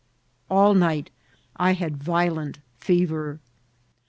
All 0.49 0.73
night 0.73 1.11
I 1.57 1.73
had 1.73 2.05
riolent 2.05 2.55
ferer. 2.79 3.39